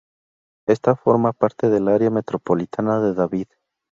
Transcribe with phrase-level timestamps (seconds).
[0.67, 3.45] Esta forma parte del área metropolitana de David.